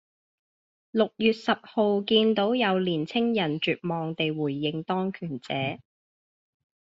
[0.89, 5.53] 六月十號見到有年青人絕望地回應當權者